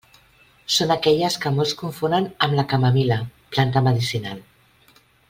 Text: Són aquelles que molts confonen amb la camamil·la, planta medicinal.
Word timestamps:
Són 0.75 0.93
aquelles 0.93 1.35
que 1.43 1.51
molts 1.59 1.73
confonen 1.83 2.25
amb 2.47 2.57
la 2.61 2.65
camamil·la, 2.73 3.19
planta 3.57 3.85
medicinal. 3.89 4.43